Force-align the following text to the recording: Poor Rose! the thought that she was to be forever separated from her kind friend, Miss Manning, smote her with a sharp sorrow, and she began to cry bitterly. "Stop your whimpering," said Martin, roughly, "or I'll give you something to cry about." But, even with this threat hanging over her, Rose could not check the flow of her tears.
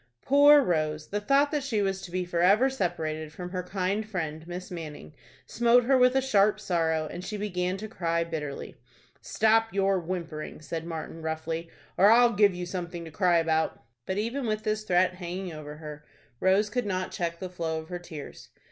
Poor 0.23 0.61
Rose! 0.63 1.09
the 1.09 1.21
thought 1.21 1.51
that 1.51 1.61
she 1.63 1.79
was 1.79 2.01
to 2.01 2.09
be 2.09 2.25
forever 2.25 2.71
separated 2.71 3.31
from 3.31 3.51
her 3.51 3.61
kind 3.61 4.03
friend, 4.09 4.47
Miss 4.47 4.71
Manning, 4.71 5.13
smote 5.45 5.83
her 5.83 5.95
with 5.95 6.15
a 6.15 6.23
sharp 6.23 6.59
sorrow, 6.59 7.05
and 7.11 7.23
she 7.23 7.37
began 7.37 7.77
to 7.77 7.87
cry 7.87 8.23
bitterly. 8.23 8.75
"Stop 9.21 9.71
your 9.71 9.99
whimpering," 9.99 10.59
said 10.59 10.87
Martin, 10.87 11.21
roughly, 11.21 11.69
"or 11.99 12.09
I'll 12.09 12.33
give 12.33 12.55
you 12.55 12.65
something 12.65 13.05
to 13.05 13.11
cry 13.11 13.37
about." 13.37 13.79
But, 14.07 14.17
even 14.17 14.47
with 14.47 14.63
this 14.63 14.85
threat 14.85 15.13
hanging 15.13 15.53
over 15.53 15.75
her, 15.75 16.03
Rose 16.39 16.71
could 16.71 16.87
not 16.87 17.11
check 17.11 17.37
the 17.37 17.47
flow 17.47 17.77
of 17.79 17.89
her 17.89 17.99
tears. 17.99 18.49